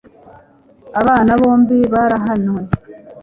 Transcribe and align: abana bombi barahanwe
abana 0.99 1.31
bombi 1.41 1.77
barahanwe 1.93 2.61